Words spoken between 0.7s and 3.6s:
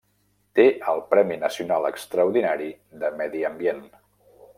el Premi Nacional Extraordinari de Medi